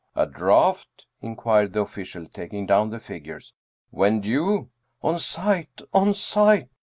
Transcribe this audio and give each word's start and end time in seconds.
"A 0.15 0.25
draft?" 0.25 1.05
inquired 1.21 1.73
the 1.73 1.81
official, 1.81 2.25
taking 2.25 2.65
down 2.65 2.89
the 2.89 2.97
figures. 2.99 3.53
"When 3.91 4.19
due?"" 4.21 4.71
On 5.03 5.19
sight 5.19 5.79
on 5.93 6.15
sight 6.15 6.69